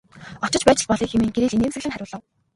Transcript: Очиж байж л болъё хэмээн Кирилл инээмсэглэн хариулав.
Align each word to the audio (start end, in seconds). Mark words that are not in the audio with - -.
Очиж 0.47 0.63
байж 0.69 0.79
л 0.81 0.87
болъё 0.91 1.07
хэмээн 1.11 1.33
Кирилл 1.33 1.55
инээмсэглэн 1.57 1.93
хариулав. 1.93 2.21